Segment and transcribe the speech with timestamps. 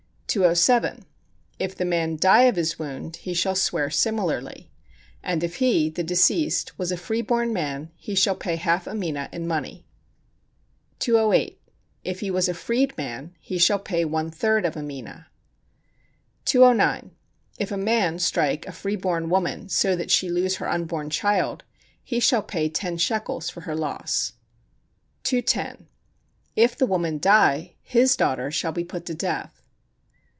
[0.33, 1.03] 207.
[1.59, 4.71] If the man die of his wound, he shall swear similarly,
[5.21, 8.95] and if he [the deceased] was a free born man, he shall pay half a
[8.95, 9.85] mina in money.
[10.99, 11.59] 208.
[12.05, 15.27] If he was a freed man, he shall pay one third of a mina.
[16.45, 17.11] 209.
[17.59, 21.65] If a man strike a free born woman so that she lose her unborn child,
[22.01, 24.31] he shall pay ten shekels for her loss.
[25.25, 25.87] 210.
[26.55, 29.57] If the woman die, his daughter shall be put to death.